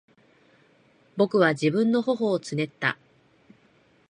[1.15, 2.97] 私は自分の頬をつねった。